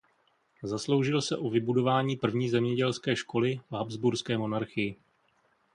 [0.63, 4.95] Zasloužil se o vybudování první zemědělské školy v habsburské monarchii.